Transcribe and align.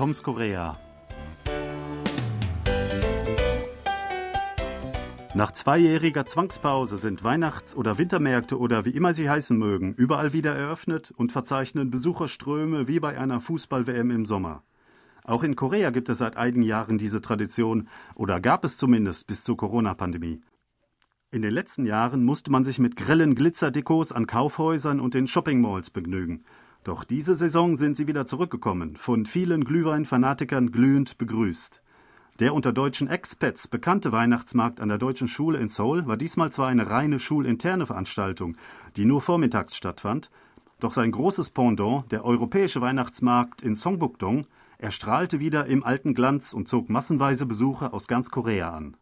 Toms 0.00 0.22
Korea. 0.22 0.78
Nach 5.34 5.52
zweijähriger 5.52 6.24
Zwangspause 6.24 6.96
sind 6.96 7.22
Weihnachts- 7.22 7.76
oder 7.76 7.98
Wintermärkte 7.98 8.58
oder 8.58 8.86
wie 8.86 8.96
immer 8.96 9.12
sie 9.12 9.28
heißen 9.28 9.58
mögen, 9.58 9.92
überall 9.92 10.32
wieder 10.32 10.56
eröffnet 10.56 11.10
und 11.10 11.32
verzeichnen 11.32 11.90
Besucherströme 11.90 12.88
wie 12.88 12.98
bei 12.98 13.18
einer 13.18 13.40
Fußball-WM 13.40 14.10
im 14.10 14.24
Sommer. 14.24 14.62
Auch 15.22 15.42
in 15.42 15.54
Korea 15.54 15.90
gibt 15.90 16.08
es 16.08 16.16
seit 16.16 16.38
einigen 16.38 16.62
Jahren 16.62 16.96
diese 16.96 17.20
Tradition 17.20 17.86
oder 18.14 18.40
gab 18.40 18.64
es 18.64 18.78
zumindest 18.78 19.26
bis 19.26 19.44
zur 19.44 19.58
Corona-Pandemie. 19.58 20.40
In 21.30 21.42
den 21.42 21.52
letzten 21.52 21.84
Jahren 21.84 22.24
musste 22.24 22.50
man 22.50 22.64
sich 22.64 22.78
mit 22.78 22.96
grellen 22.96 23.34
Glitzerdekos 23.34 24.12
an 24.12 24.26
Kaufhäusern 24.26 24.98
und 24.98 25.12
den 25.12 25.26
Shoppingmalls 25.26 25.90
begnügen. 25.90 26.44
Doch 26.84 27.04
diese 27.04 27.34
Saison 27.34 27.76
sind 27.76 27.96
sie 27.96 28.06
wieder 28.06 28.26
zurückgekommen, 28.26 28.96
von 28.96 29.26
vielen 29.26 29.64
Glühwein-Fanatikern 29.64 30.72
glühend 30.72 31.18
begrüßt. 31.18 31.82
Der 32.38 32.54
unter 32.54 32.72
deutschen 32.72 33.08
Expats 33.08 33.68
bekannte 33.68 34.12
Weihnachtsmarkt 34.12 34.80
an 34.80 34.88
der 34.88 34.96
Deutschen 34.96 35.28
Schule 35.28 35.58
in 35.58 35.68
Seoul 35.68 36.06
war 36.06 36.16
diesmal 36.16 36.50
zwar 36.50 36.68
eine 36.68 36.88
reine 36.88 37.20
schulinterne 37.20 37.84
Veranstaltung, 37.84 38.56
die 38.96 39.04
nur 39.04 39.20
vormittags 39.20 39.76
stattfand, 39.76 40.30
doch 40.78 40.94
sein 40.94 41.10
großes 41.10 41.50
Pendant, 41.50 42.10
der 42.10 42.24
europäische 42.24 42.80
Weihnachtsmarkt 42.80 43.60
in 43.60 43.74
Songbukdong, 43.74 44.46
erstrahlte 44.78 45.38
wieder 45.38 45.66
im 45.66 45.84
alten 45.84 46.14
Glanz 46.14 46.54
und 46.54 46.66
zog 46.66 46.88
massenweise 46.88 47.44
Besucher 47.44 47.92
aus 47.92 48.08
ganz 48.08 48.30
Korea 48.30 48.70
an. 48.70 48.96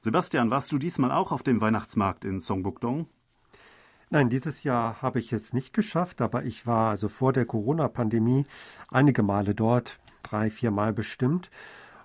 Sebastian, 0.00 0.50
warst 0.50 0.72
du 0.72 0.78
diesmal 0.78 1.12
auch 1.12 1.32
auf 1.32 1.42
dem 1.42 1.60
Weihnachtsmarkt 1.60 2.24
in 2.24 2.40
Songbukdong? 2.40 3.06
Nein, 4.12 4.28
dieses 4.28 4.64
Jahr 4.64 5.00
habe 5.02 5.20
ich 5.20 5.32
es 5.32 5.52
nicht 5.52 5.72
geschafft, 5.72 6.20
aber 6.20 6.44
ich 6.44 6.66
war 6.66 6.90
also 6.90 7.08
vor 7.08 7.32
der 7.32 7.44
Corona-Pandemie 7.44 8.44
einige 8.90 9.22
Male 9.22 9.54
dort, 9.54 10.00
drei, 10.24 10.50
vier 10.50 10.72
Mal 10.72 10.92
bestimmt. 10.92 11.48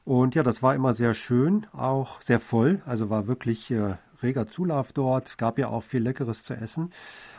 Und 0.04 0.36
ja, 0.36 0.44
das 0.44 0.62
war 0.62 0.76
immer 0.76 0.94
sehr 0.94 1.16
schön, 1.16 1.66
auch 1.74 2.22
sehr 2.22 2.40
voll. 2.40 2.84
Also 2.86 3.10
war 3.10 3.26
wirklich 3.26 3.72
äh, 3.72 3.96
reger 4.22 4.48
Zulauf 4.48 4.94
dort. 4.94 5.30
Es 5.30 5.38
gab 5.38 5.58
ja 5.58 5.70
auch 5.70 5.82
viel 5.82 6.04
Leckeres 6.04 6.44
zu 6.44 6.54
essen. 6.54 6.92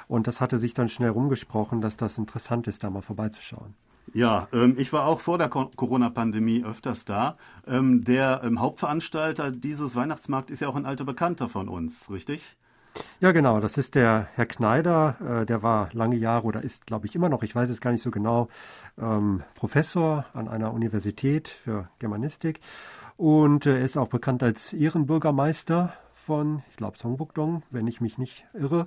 Und 0.08 0.26
das 0.26 0.40
hatte 0.40 0.58
sich 0.58 0.74
dann 0.74 0.88
schnell 0.88 1.10
rumgesprochen, 1.10 1.80
dass 1.80 1.96
das 1.96 2.18
interessant 2.18 2.66
ist, 2.66 2.82
da 2.82 2.90
mal 2.90 3.02
vorbeizuschauen. 3.02 3.74
Ja, 4.14 4.48
ähm, 4.52 4.74
ich 4.78 4.92
war 4.92 5.06
auch 5.06 5.20
vor 5.20 5.38
der 5.38 5.48
Corona-Pandemie 5.48 6.64
öfters 6.64 7.04
da. 7.04 7.36
Ähm, 7.68 8.02
der 8.02 8.40
ähm, 8.42 8.60
Hauptveranstalter 8.60 9.52
dieses 9.52 9.94
Weihnachtsmarkts 9.94 10.50
ist 10.50 10.58
ja 10.58 10.66
auch 10.66 10.76
ein 10.76 10.86
alter 10.86 11.04
Bekannter 11.04 11.48
von 11.48 11.68
uns, 11.68 12.10
richtig? 12.10 12.56
Ja, 13.20 13.32
genau. 13.32 13.60
Das 13.60 13.78
ist 13.78 13.94
der 13.94 14.28
Herr 14.34 14.46
Kneider. 14.46 15.16
Äh, 15.42 15.46
der 15.46 15.62
war 15.62 15.88
lange 15.92 16.16
Jahre 16.16 16.46
oder 16.46 16.62
ist, 16.62 16.86
glaube 16.86 17.06
ich, 17.06 17.14
immer 17.14 17.28
noch, 17.28 17.42
ich 17.42 17.54
weiß 17.54 17.70
es 17.70 17.80
gar 17.80 17.92
nicht 17.92 18.02
so 18.02 18.10
genau, 18.10 18.48
ähm, 18.98 19.42
Professor 19.54 20.26
an 20.34 20.48
einer 20.48 20.72
Universität 20.72 21.48
für 21.48 21.88
Germanistik. 21.98 22.60
Und 23.16 23.66
äh, 23.66 23.78
er 23.78 23.84
ist 23.84 23.96
auch 23.96 24.08
bekannt 24.08 24.42
als 24.42 24.72
Ehrenbürgermeister 24.72 25.92
von, 26.14 26.62
ich 26.70 26.76
glaube, 26.76 26.98
Songbukdong, 26.98 27.62
wenn 27.70 27.86
ich 27.86 28.00
mich 28.00 28.18
nicht 28.18 28.46
irre. 28.52 28.86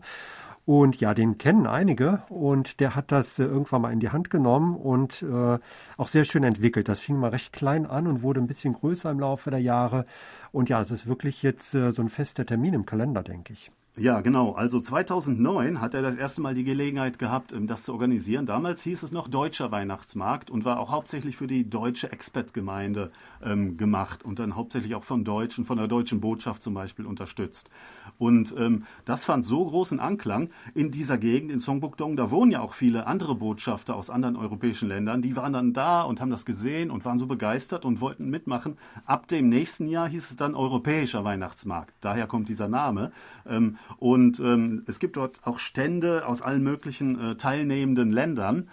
Und 0.65 0.99
ja, 0.99 1.15
den 1.15 1.39
kennen 1.39 1.65
einige 1.65 2.21
und 2.29 2.79
der 2.79 2.95
hat 2.95 3.11
das 3.11 3.39
äh, 3.39 3.43
irgendwann 3.43 3.81
mal 3.81 3.91
in 3.91 3.99
die 3.99 4.09
Hand 4.09 4.29
genommen 4.29 4.75
und 4.75 5.23
äh, 5.23 5.57
auch 5.97 6.07
sehr 6.07 6.25
schön 6.25 6.43
entwickelt. 6.43 6.87
Das 6.87 6.99
fing 6.99 7.17
mal 7.17 7.31
recht 7.31 7.53
klein 7.53 7.87
an 7.87 8.05
und 8.05 8.21
wurde 8.21 8.39
ein 8.39 8.45
bisschen 8.45 8.73
größer 8.73 9.09
im 9.09 9.19
Laufe 9.19 9.49
der 9.49 9.61
Jahre. 9.61 10.05
Und 10.51 10.69
ja, 10.69 10.79
es 10.79 10.91
ist 10.91 11.07
wirklich 11.07 11.41
jetzt 11.41 11.73
äh, 11.73 11.91
so 11.91 12.03
ein 12.03 12.09
fester 12.09 12.45
Termin 12.45 12.75
im 12.75 12.85
Kalender, 12.85 13.23
denke 13.23 13.53
ich. 13.53 13.71
Ja, 13.99 14.21
genau. 14.21 14.53
Also 14.53 14.79
2009 14.79 15.81
hat 15.81 15.93
er 15.93 16.01
das 16.01 16.15
erste 16.15 16.39
Mal 16.39 16.53
die 16.53 16.63
Gelegenheit 16.63 17.19
gehabt, 17.19 17.51
ähm, 17.51 17.67
das 17.67 17.83
zu 17.83 17.91
organisieren. 17.91 18.45
Damals 18.45 18.81
hieß 18.81 19.03
es 19.03 19.11
noch 19.11 19.27
Deutscher 19.27 19.71
Weihnachtsmarkt 19.71 20.49
und 20.49 20.63
war 20.63 20.79
auch 20.79 20.89
hauptsächlich 20.89 21.35
für 21.35 21.47
die 21.47 21.69
deutsche 21.69 22.09
Expat-Gemeinde 22.09 23.11
ähm, 23.43 23.75
gemacht 23.75 24.23
und 24.23 24.39
dann 24.39 24.55
hauptsächlich 24.55 24.95
auch 24.95 25.03
von 25.03 25.25
Deutschen, 25.25 25.65
von 25.65 25.77
der 25.77 25.89
deutschen 25.89 26.21
Botschaft 26.21 26.63
zum 26.63 26.75
Beispiel 26.75 27.05
unterstützt. 27.05 27.69
Und 28.17 28.55
ähm, 28.57 28.85
das 29.03 29.25
fand 29.25 29.43
so 29.43 29.65
großen 29.65 29.99
Anklang 29.99 30.49
in 30.73 30.91
dieser 30.91 31.17
Gegend, 31.17 31.51
in 31.51 31.59
Songbukdong. 31.59 32.15
Da 32.15 32.31
wohnen 32.31 32.51
ja 32.51 32.61
auch 32.61 32.75
viele 32.75 33.05
andere 33.05 33.35
Botschafter 33.35 33.97
aus 33.97 34.09
anderen 34.09 34.37
europäischen 34.37 34.87
Ländern. 34.87 35.21
Die 35.21 35.35
waren 35.35 35.51
dann 35.51 35.73
da 35.73 36.03
und 36.03 36.21
haben 36.21 36.31
das 36.31 36.45
gesehen 36.45 36.89
und 36.89 37.03
waren 37.03 37.17
so 37.17 37.27
begeistert 37.27 37.83
und 37.83 37.99
wollten 37.99 38.29
mitmachen. 38.29 38.77
Ab 39.05 39.27
dem 39.27 39.49
nächsten 39.49 39.89
Jahr 39.89 40.07
hieß 40.07 40.31
es 40.31 40.37
dann 40.37 40.55
Europäischer 40.55 41.25
Weihnachtsmarkt. 41.25 41.93
Daher 41.99 42.27
kommt 42.27 42.47
dieser 42.47 42.69
Name. 42.69 43.11
Ähm, 43.45 43.77
und 43.97 44.39
ähm, 44.39 44.83
es 44.87 44.99
gibt 44.99 45.17
dort 45.17 45.45
auch 45.45 45.59
Stände 45.59 46.25
aus 46.27 46.41
allen 46.41 46.63
möglichen 46.63 47.19
äh, 47.19 47.35
teilnehmenden 47.35 48.11
Ländern. 48.11 48.69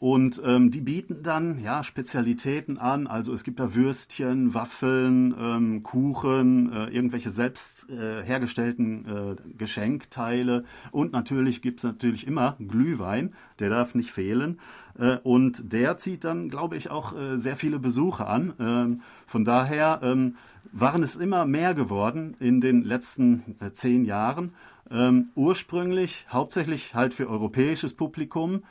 Und 0.00 0.40
ähm, 0.42 0.70
die 0.70 0.80
bieten 0.80 1.22
dann 1.22 1.62
ja 1.62 1.82
Spezialitäten 1.82 2.78
an. 2.78 3.06
Also 3.06 3.34
es 3.34 3.44
gibt 3.44 3.60
da 3.60 3.74
Würstchen, 3.74 4.54
Waffeln, 4.54 5.34
ähm, 5.38 5.82
Kuchen, 5.82 6.72
äh, 6.72 6.86
irgendwelche 6.86 7.28
selbst 7.28 7.90
äh, 7.90 8.22
hergestellten 8.22 9.04
äh, 9.06 9.36
Geschenkteile. 9.58 10.64
Und 10.90 11.12
natürlich 11.12 11.60
gibt 11.60 11.80
es 11.80 11.84
natürlich 11.84 12.26
immer 12.26 12.56
Glühwein, 12.66 13.34
der 13.58 13.68
darf 13.68 13.94
nicht 13.94 14.10
fehlen. 14.10 14.58
Äh, 14.98 15.18
und 15.22 15.70
der 15.70 15.98
zieht 15.98 16.24
dann, 16.24 16.48
glaube 16.48 16.76
ich, 16.76 16.90
auch 16.90 17.14
äh, 17.14 17.36
sehr 17.36 17.56
viele 17.56 17.78
Besucher 17.78 18.26
an. 18.26 18.54
Ähm, 18.58 19.02
von 19.30 19.44
daher 19.44 20.00
ähm, 20.02 20.34
waren 20.72 21.04
es 21.04 21.14
immer 21.14 21.46
mehr 21.46 21.72
geworden 21.72 22.34
in 22.40 22.60
den 22.60 22.82
letzten 22.82 23.54
äh, 23.60 23.70
zehn 23.72 24.04
Jahren. 24.04 24.54
Ähm, 24.90 25.28
ursprünglich 25.36 26.26
hauptsächlich 26.30 26.96
halt 26.96 27.14
für 27.14 27.30
europäisches 27.30 27.94
Publikum. 27.94 28.64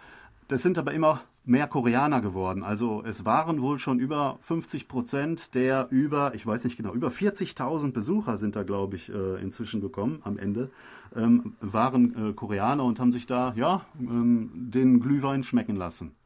Das 0.49 0.61
sind 0.61 0.77
aber 0.77 0.91
immer 0.91 1.21
mehr 1.45 1.67
Koreaner 1.67 2.19
geworden. 2.19 2.63
Also 2.63 3.01
es 3.05 3.23
waren 3.23 3.61
wohl 3.61 3.79
schon 3.79 3.99
über 3.99 4.37
50 4.41 4.89
Prozent 4.89 5.55
der 5.55 5.87
über, 5.91 6.35
ich 6.35 6.45
weiß 6.45 6.65
nicht 6.65 6.75
genau, 6.75 6.93
über 6.93 7.07
40.000 7.07 7.93
Besucher 7.93 8.35
sind 8.35 8.57
da, 8.57 8.63
glaube 8.63 8.97
ich, 8.97 9.07
äh, 9.13 9.41
inzwischen 9.41 9.79
gekommen 9.79 10.19
am 10.25 10.37
Ende, 10.37 10.71
ähm, 11.15 11.53
waren 11.61 12.31
äh, 12.31 12.33
Koreaner 12.33 12.83
und 12.83 12.99
haben 12.99 13.13
sich 13.13 13.27
da, 13.27 13.53
ja, 13.55 13.85
ähm, 13.97 14.51
den 14.53 14.99
Glühwein 14.99 15.43
schmecken 15.43 15.77
lassen. 15.77 16.18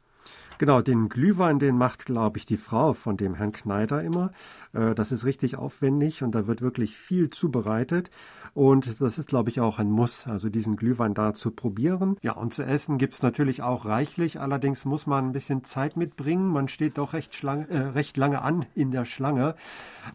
Genau, 0.64 0.80
den 0.80 1.10
Glühwein, 1.10 1.60
den 1.60 1.78
macht, 1.78 2.06
glaube 2.06 2.38
ich, 2.38 2.46
die 2.46 2.56
Frau 2.56 2.94
von 2.94 3.18
dem 3.18 3.36
Herrn 3.36 3.52
Kneider 3.52 4.02
immer. 4.02 4.32
Äh, 4.72 4.96
das 4.96 5.12
ist 5.12 5.26
richtig 5.26 5.58
aufwendig 5.58 6.24
und 6.24 6.34
da 6.34 6.48
wird 6.48 6.62
wirklich 6.62 6.96
viel 6.96 7.30
zubereitet. 7.30 8.10
Und 8.54 9.02
das 9.02 9.18
ist, 9.18 9.28
glaube 9.28 9.50
ich, 9.50 9.60
auch 9.60 9.80
ein 9.80 9.92
Muss, 9.92 10.26
also 10.26 10.48
diesen 10.48 10.78
Glühwein 10.78 11.16
da 11.16 11.34
zu 11.34 11.52
probieren. 11.52 12.16
Ja, 12.22 12.32
und 12.34 12.54
zu 12.54 12.64
essen 12.64 12.98
gibt's 12.98 13.22
natürlich 13.22 13.62
auch 13.62 13.86
reichlich. 13.86 14.40
Allerdings 14.40 14.86
muss 14.86 15.06
man 15.06 15.26
ein 15.26 15.32
bisschen 15.34 15.66
Zeit 15.66 15.98
mitbringen. 15.98 16.48
Man 16.48 16.70
steht 16.70 16.98
doch 16.98 17.12
recht, 17.12 17.44
äh, 17.44 17.78
recht 17.78 18.16
lange 18.16 18.42
an 18.42 18.66
in 18.74 18.92
der 18.92 19.04
Schlange. 19.04 19.56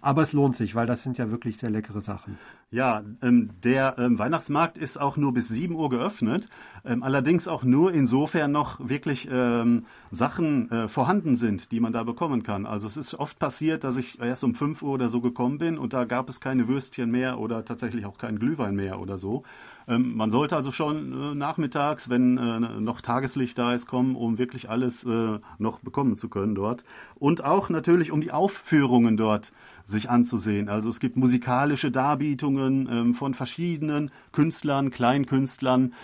Aber 0.00 0.22
es 0.22 0.32
lohnt 0.32 0.56
sich, 0.56 0.74
weil 0.74 0.86
das 0.86 1.02
sind 1.02 1.18
ja 1.18 1.30
wirklich 1.30 1.58
sehr 1.58 1.68
leckere 1.70 2.00
Sachen. 2.00 2.38
Ja, 2.70 3.02
ähm, 3.22 3.50
der 3.64 3.96
ähm, 3.98 4.18
Weihnachtsmarkt 4.18 4.76
ist 4.76 5.00
auch 5.00 5.16
nur 5.16 5.32
bis 5.32 5.48
7 5.48 5.74
Uhr 5.74 5.88
geöffnet, 5.88 6.48
ähm, 6.84 7.02
allerdings 7.02 7.48
auch 7.48 7.64
nur 7.64 7.94
insofern 7.94 8.52
noch 8.52 8.86
wirklich 8.86 9.26
ähm, 9.30 9.86
Sachen 10.38 10.70
äh, 10.70 10.86
vorhanden 10.86 11.34
sind, 11.34 11.72
die 11.72 11.80
man 11.80 11.92
da 11.92 12.04
bekommen 12.04 12.44
kann. 12.44 12.64
Also 12.64 12.86
es 12.86 12.96
ist 12.96 13.14
oft 13.14 13.40
passiert, 13.40 13.82
dass 13.82 13.96
ich 13.96 14.20
erst 14.20 14.44
um 14.44 14.54
5 14.54 14.82
Uhr 14.82 14.92
oder 14.92 15.08
so 15.08 15.20
gekommen 15.20 15.58
bin 15.58 15.76
und 15.76 15.92
da 15.92 16.04
gab 16.04 16.28
es 16.28 16.40
keine 16.40 16.68
Würstchen 16.68 17.10
mehr 17.10 17.40
oder 17.40 17.64
tatsächlich 17.64 18.06
auch 18.06 18.18
keinen 18.18 18.38
Glühwein 18.38 18.76
mehr 18.76 19.00
oder 19.00 19.18
so. 19.18 19.42
Ähm, 19.88 20.16
man 20.16 20.30
sollte 20.30 20.54
also 20.54 20.70
schon 20.70 21.12
äh, 21.12 21.34
nachmittags, 21.34 22.08
wenn 22.08 22.38
äh, 22.38 22.60
noch 22.80 23.00
Tageslicht 23.00 23.58
da 23.58 23.74
ist, 23.74 23.86
kommen, 23.86 24.14
um 24.14 24.38
wirklich 24.38 24.70
alles 24.70 25.04
äh, 25.04 25.40
noch 25.58 25.80
bekommen 25.80 26.14
zu 26.14 26.28
können 26.28 26.54
dort. 26.54 26.84
Und 27.16 27.42
auch 27.42 27.68
natürlich, 27.68 28.12
um 28.12 28.20
die 28.20 28.30
Aufführungen 28.30 29.16
dort 29.16 29.50
sich 29.84 30.08
anzusehen. 30.08 30.68
Also 30.68 30.88
es 30.88 31.00
gibt 31.00 31.16
musikalische 31.16 31.90
Darbietungen 31.90 32.88
ähm, 32.88 33.14
von 33.14 33.34
verschiedenen 33.34 34.12
Künstlern, 34.30 34.90
Kleinkünstlern, 34.90 35.94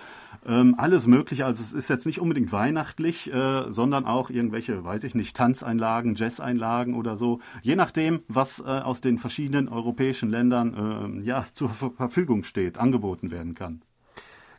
ähm, 0.47 0.75
alles 0.79 1.07
Mögliche. 1.07 1.47
Also 1.47 1.63
es 1.63 1.73
ist 1.73 1.89
jetzt 1.89 2.07
nicht 2.07 2.21
unbedingt 2.21 2.53
weihnachtlich, 2.53 3.33
äh, 3.33 3.71
sondern 3.71 4.05
auch 4.05 4.31
irgendwelche, 4.31 4.85
weiß 4.85 5.05
ich 5.05 5.15
nicht, 5.15 5.37
Tanzeinlagen, 5.37 6.15
Jazzeinlagen 6.15 6.95
oder 6.95 7.17
so. 7.17 7.41
Je 7.63 7.77
nachdem, 7.77 8.21
was 8.29 8.61
äh, 8.61 8.65
aus 8.65 9.01
den 9.01 9.19
verschiedenen 9.19 9.69
europäischen 9.69 10.31
Ländern 10.31 11.23
äh, 11.23 11.27
ja, 11.27 11.45
zur 11.53 11.71
Verfügung 11.71 12.45
steht, 12.45 12.79
angeboten 12.79 13.31
werden 13.31 13.55
kann. 13.55 13.83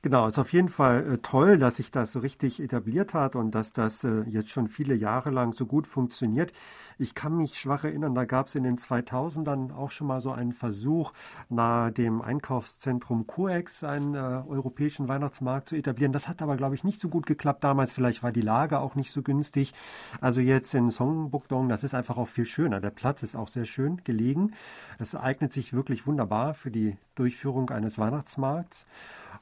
Genau, 0.05 0.27
ist 0.27 0.37
auf 0.37 0.53
jeden 0.53 0.69
Fall 0.69 1.13
äh, 1.13 1.17
toll, 1.17 1.57
dass 1.57 1.77
sich 1.77 1.89
das 1.89 2.11
so 2.11 2.19
richtig 2.19 2.61
etabliert 2.61 3.15
hat 3.15 3.35
und 3.35 3.55
dass 3.55 3.71
das 3.71 4.03
äh, 4.03 4.21
jetzt 4.27 4.51
schon 4.51 4.67
viele 4.67 4.93
Jahre 4.93 5.31
lang 5.31 5.53
so 5.53 5.65
gut 5.65 5.87
funktioniert. 5.87 6.53
Ich 6.99 7.15
kann 7.15 7.35
mich 7.35 7.57
schwach 7.57 7.85
erinnern, 7.85 8.13
da 8.13 8.25
gab 8.25 8.45
es 8.45 8.53
in 8.53 8.61
den 8.61 8.77
2000ern 8.77 9.73
auch 9.73 9.89
schon 9.89 10.05
mal 10.05 10.21
so 10.21 10.31
einen 10.31 10.53
Versuch, 10.53 11.11
nahe 11.49 11.91
dem 11.91 12.21
Einkaufszentrum 12.21 13.25
Coex 13.25 13.83
einen 13.83 14.13
äh, 14.13 14.43
europäischen 14.47 15.07
Weihnachtsmarkt 15.07 15.69
zu 15.69 15.75
etablieren. 15.75 16.13
Das 16.13 16.27
hat 16.27 16.43
aber, 16.43 16.55
glaube 16.55 16.75
ich, 16.75 16.83
nicht 16.83 16.99
so 16.99 17.09
gut 17.09 17.25
geklappt 17.25 17.63
damals. 17.63 17.91
Vielleicht 17.91 18.21
war 18.21 18.31
die 18.31 18.41
Lage 18.41 18.81
auch 18.81 18.93
nicht 18.93 19.11
so 19.11 19.23
günstig. 19.23 19.73
Also 20.21 20.39
jetzt 20.39 20.75
in 20.75 20.91
Songbukdong, 20.91 21.67
das 21.67 21.83
ist 21.83 21.95
einfach 21.95 22.19
auch 22.19 22.27
viel 22.27 22.45
schöner. 22.45 22.79
Der 22.79 22.91
Platz 22.91 23.23
ist 23.23 23.35
auch 23.35 23.47
sehr 23.47 23.65
schön 23.65 24.03
gelegen. 24.03 24.51
Es 24.99 25.15
eignet 25.15 25.51
sich 25.51 25.73
wirklich 25.73 26.05
wunderbar 26.05 26.53
für 26.53 26.69
die 26.69 26.95
Durchführung 27.15 27.71
eines 27.71 27.97
Weihnachtsmarkts. 27.97 28.85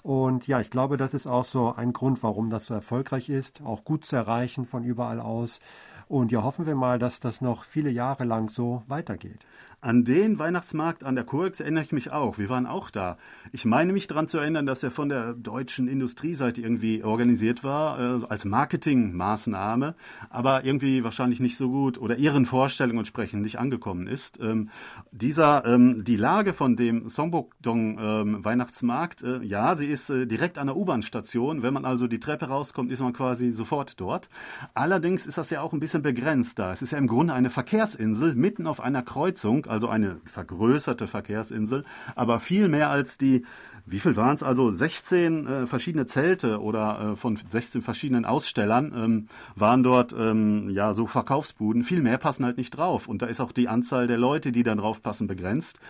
Und 0.04 0.48
ja, 0.48 0.60
ich 0.60 0.70
glaube, 0.70 0.98
das 0.98 1.14
ist 1.14 1.28
auch 1.28 1.46
so 1.46 1.74
ein 1.74 1.94
Grund, 1.94 2.24
warum 2.24 2.50
das 2.50 2.66
so 2.66 2.74
erfolgreich 2.74 3.30
ist, 3.30 3.62
auch 3.64 3.86
gut 3.86 4.06
zu 4.06 4.18
erreichen 4.18 4.66
von 4.66 4.84
überall 4.84 5.22
aus. 5.22 5.62
Und 6.10 6.32
ja, 6.34 6.44
hoffen 6.44 6.66
wir 6.66 6.76
mal, 6.76 7.00
dass 7.00 7.22
das 7.22 7.40
noch 7.40 7.64
viele 7.64 7.90
Jahre 7.90 8.26
lang 8.26 8.50
so 8.50 8.84
weitergeht. 8.88 9.40
An 9.84 10.06
den 10.06 10.40
Weihnachtsmarkt 10.40 11.04
an 11.04 11.16
der 11.16 11.26
Kurx 11.26 11.60
erinnere 11.60 11.84
ich 11.84 11.92
mich 11.92 12.10
auch. 12.10 12.38
Wir 12.38 12.48
waren 12.48 12.68
auch 12.68 12.90
da. 12.90 13.18
Ich 13.52 13.66
meine 13.66 13.92
mich 13.92 14.08
daran 14.08 14.28
zu 14.28 14.38
erinnern, 14.38 14.66
dass 14.66 14.82
er 14.82 14.92
von 14.92 15.10
der 15.10 15.34
deutschen 15.34 15.90
Industrieseite 15.90 16.62
irgendwie 16.62 17.04
organisiert 17.04 17.66
war, 17.66 18.00
äh, 18.00 18.26
als 18.30 18.46
Marketingmaßnahme, 18.46 19.96
aber 20.30 20.64
irgendwie 20.64 21.04
wahrscheinlich 21.04 21.42
nicht 21.42 21.58
so 21.58 21.70
gut 21.70 21.98
oder 21.98 22.16
ihren 22.16 22.46
Vorstellungen 22.46 23.00
entsprechend 23.00 23.42
nicht 23.42 23.60
angekommen 23.60 24.08
ist. 24.08 24.40
Ähm, 24.40 24.70
dieser, 25.12 25.66
ähm, 25.66 26.06
die 26.06 26.16
Lage 26.16 26.54
von 26.54 26.78
dem 26.78 27.10
Songbokdong 27.10 28.00
ähm, 28.00 28.46
Weihnachtsmarkt, 28.46 29.22
äh, 29.24 29.44
ja, 29.44 29.76
sie 29.76 29.88
ist 29.88 30.10
äh, 30.10 30.26
direkt 30.26 30.60
an 30.60 30.68
der 30.68 30.78
U-Bahn-Station. 30.78 31.62
Wenn 31.62 31.74
man 31.74 31.84
also 31.84 32.08
die 32.08 32.22
Treppe 32.22 32.46
rauskommt, 32.46 32.90
ist 32.90 33.02
man 33.02 33.12
quasi 33.12 33.52
sofort 33.52 34.00
dort. 34.00 34.30
Allerdings 34.76 35.28
ist 35.28 35.38
das 35.38 35.50
ja 35.50 35.60
auch 35.60 35.74
ein 35.74 35.82
bisschen 35.82 36.04
begrenzt 36.04 36.58
da. 36.58 36.72
Es 36.72 36.82
ist 36.82 36.92
ja 36.92 36.98
im 36.98 37.08
Grunde 37.08 37.34
eine 37.34 37.50
Verkehrsinsel 37.50 38.34
mitten 38.34 38.66
auf 38.66 38.80
einer 38.80 39.02
Kreuzung 39.02 39.66
also 39.74 39.90
eine 39.90 40.22
vergrößerte 40.26 41.08
Verkehrsinsel, 41.08 41.84
aber 42.16 42.40
viel 42.40 42.70
mehr 42.70 42.90
als 42.90 43.18
die 43.18 43.44
wie 43.86 44.00
viel 44.00 44.16
waren 44.16 44.36
es? 44.36 44.44
Also 44.44 44.72
16 44.72 45.46
äh, 45.46 45.66
verschiedene 45.66 46.06
Zelte 46.06 46.62
oder 46.62 47.12
äh, 47.12 47.16
von 47.18 47.36
16 47.36 47.82
verschiedenen 47.82 48.24
Ausstellern 48.24 48.94
ähm, 48.96 49.28
waren 49.56 49.84
dort 49.84 50.16
ähm, 50.18 50.70
ja 50.70 50.94
so 50.94 51.06
Verkaufsbuden. 51.06 51.84
Viel 51.84 52.02
mehr 52.02 52.18
passen 52.18 52.46
halt 52.46 52.58
nicht 52.58 52.72
drauf. 52.72 53.10
Und 53.10 53.22
da 53.22 53.26
ist 53.26 53.42
auch 53.42 53.52
die 53.52 53.68
Anzahl 53.68 54.08
der 54.08 54.18
Leute, 54.18 54.54
die 54.54 54.64
dann 54.64 54.78
drauf 54.78 55.04
passen, 55.04 55.28
begrenzt. 55.28 55.82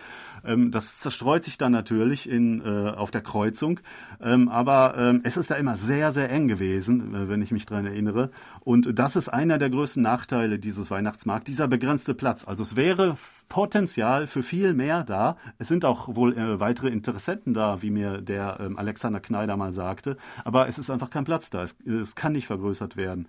Ähm, 0.44 0.72
das 0.72 0.98
zerstreut 0.98 1.44
sich 1.44 1.56
dann 1.56 1.70
natürlich 1.70 2.28
in, 2.28 2.60
äh, 2.62 2.90
auf 2.90 3.12
der 3.12 3.22
Kreuzung. 3.22 3.78
Ähm, 4.20 4.48
aber 4.48 4.96
ähm, 4.98 5.20
es 5.22 5.36
ist 5.36 5.50
ja 5.50 5.56
immer 5.56 5.76
sehr, 5.76 6.10
sehr 6.10 6.30
eng 6.30 6.48
gewesen, 6.48 7.14
äh, 7.14 7.28
wenn 7.28 7.42
ich 7.42 7.52
mich 7.52 7.64
dran 7.64 7.86
erinnere. 7.86 8.30
Und 8.60 8.98
das 8.98 9.14
ist 9.14 9.28
einer 9.28 9.58
der 9.58 9.70
größten 9.70 10.02
Nachteile 10.02 10.58
dieses 10.58 10.90
Weihnachtsmarkts, 10.90 11.46
dieser 11.46 11.68
begrenzte 11.68 12.14
Platz. 12.14 12.44
Also 12.44 12.64
es 12.64 12.74
wäre 12.74 13.16
Potenzial 13.48 14.26
für 14.26 14.42
viel 14.42 14.74
mehr 14.74 15.04
da. 15.04 15.36
Es 15.58 15.68
sind 15.68 15.84
auch 15.84 16.14
wohl 16.14 16.36
äh, 16.36 16.60
weitere 16.60 16.88
Interessenten 16.88 17.54
da, 17.54 17.82
wie 17.82 17.90
mir 17.90 18.20
der 18.20 18.58
ähm, 18.60 18.78
Alexander 18.78 19.20
Kneider 19.20 19.56
mal 19.56 19.72
sagte. 19.72 20.16
Aber 20.44 20.68
es 20.68 20.78
ist 20.78 20.90
einfach 20.90 21.10
kein 21.10 21.24
Platz 21.24 21.50
da. 21.50 21.62
Es, 21.62 21.76
es 21.86 22.14
kann 22.14 22.32
nicht 22.32 22.46
vergrößert 22.46 22.96
werden. 22.96 23.28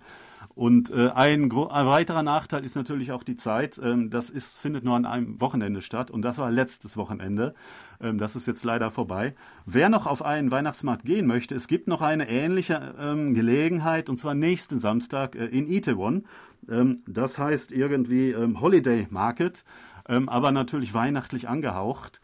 Und 0.54 0.90
äh, 0.90 1.10
ein, 1.10 1.52
ein, 1.52 1.86
weiterer 1.86 2.22
Nachteil 2.22 2.64
ist 2.64 2.76
natürlich 2.76 3.12
auch 3.12 3.22
die 3.22 3.36
Zeit. 3.36 3.78
Ähm, 3.82 4.10
das 4.10 4.30
ist, 4.30 4.60
findet 4.60 4.84
nur 4.84 4.96
an 4.96 5.04
einem 5.04 5.40
Wochenende 5.40 5.82
statt 5.82 6.10
und 6.10 6.22
das 6.22 6.38
war 6.38 6.50
letztes 6.50 6.96
Wochenende. 6.96 7.54
Ähm, 8.00 8.18
das 8.18 8.36
ist 8.36 8.46
jetzt 8.46 8.64
leider 8.64 8.90
vorbei. 8.90 9.34
Wer 9.64 9.88
noch 9.88 10.06
auf 10.06 10.24
einen 10.24 10.50
Weihnachtsmarkt 10.50 11.04
gehen 11.04 11.26
möchte, 11.26 11.54
es 11.54 11.68
gibt 11.68 11.88
noch 11.88 12.00
eine 12.00 12.28
ähnliche 12.28 12.94
ähm, 12.98 13.34
Gelegenheit 13.34 14.08
und 14.08 14.18
zwar 14.18 14.34
nächsten 14.34 14.78
Samstag 14.78 15.34
äh, 15.34 15.46
in 15.46 15.66
Itaewon. 15.66 16.24
Ähm, 16.70 17.02
das 17.06 17.38
heißt 17.38 17.72
irgendwie 17.72 18.30
ähm, 18.30 18.60
Holiday 18.60 19.06
Market, 19.10 19.64
ähm, 20.08 20.28
aber 20.28 20.52
natürlich 20.52 20.94
weihnachtlich 20.94 21.48
angehaucht. 21.48 22.20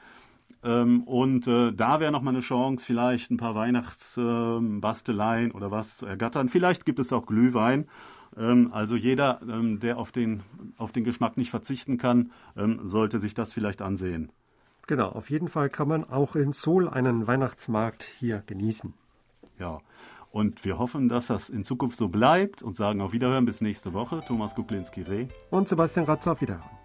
Ähm, 0.64 1.02
und 1.04 1.46
äh, 1.46 1.72
da 1.72 2.00
wäre 2.00 2.12
noch 2.12 2.22
mal 2.22 2.30
eine 2.30 2.40
Chance, 2.40 2.84
vielleicht 2.86 3.30
ein 3.30 3.36
paar 3.36 3.54
Weihnachtsbasteleien 3.54 5.50
ähm, 5.50 5.56
oder 5.56 5.70
was 5.70 5.98
zu 5.98 6.06
ergattern. 6.06 6.48
Vielleicht 6.48 6.86
gibt 6.86 6.98
es 6.98 7.12
auch 7.12 7.26
Glühwein. 7.26 7.86
Ähm, 8.36 8.70
also 8.72 8.96
jeder, 8.96 9.40
ähm, 9.42 9.80
der 9.80 9.98
auf 9.98 10.12
den, 10.12 10.42
auf 10.78 10.92
den 10.92 11.04
Geschmack 11.04 11.36
nicht 11.36 11.50
verzichten 11.50 11.98
kann, 11.98 12.30
ähm, 12.56 12.80
sollte 12.84 13.18
sich 13.18 13.34
das 13.34 13.52
vielleicht 13.52 13.82
ansehen. 13.82 14.30
Genau, 14.86 15.08
auf 15.08 15.30
jeden 15.30 15.48
Fall 15.48 15.68
kann 15.68 15.88
man 15.88 16.04
auch 16.04 16.36
in 16.36 16.52
Seoul 16.52 16.88
einen 16.88 17.26
Weihnachtsmarkt 17.26 18.02
hier 18.02 18.42
genießen. 18.46 18.94
Ja, 19.58 19.80
und 20.30 20.64
wir 20.64 20.78
hoffen, 20.78 21.08
dass 21.08 21.26
das 21.26 21.50
in 21.50 21.62
Zukunft 21.62 21.96
so 21.96 22.08
bleibt 22.08 22.62
und 22.62 22.76
sagen 22.76 23.00
auf 23.00 23.12
Wiederhören 23.12 23.44
bis 23.44 23.60
nächste 23.60 23.92
Woche. 23.92 24.22
Thomas 24.26 24.54
Kuklinski-Reh. 24.54 25.28
Und 25.50 25.68
Sebastian 25.68 26.06
Ratz 26.06 26.26
auf 26.26 26.40
Wiederhören. 26.40 26.81